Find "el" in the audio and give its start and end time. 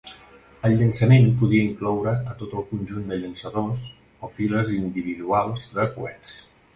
0.67-0.73, 2.61-2.65